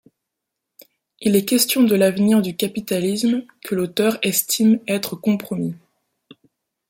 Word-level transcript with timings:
Il 1.19 1.35
y 1.35 1.37
est 1.37 1.45
question 1.45 1.83
de 1.83 1.93
l'avenir 1.93 2.41
du 2.41 2.55
capitalisme 2.55 3.43
que 3.63 3.75
l'auteur 3.75 4.17
estime 4.23 4.79
être 4.87 5.15
compromis. 5.15 5.75